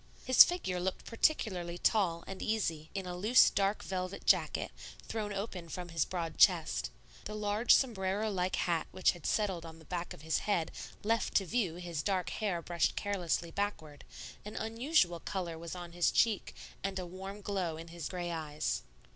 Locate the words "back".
9.85-10.11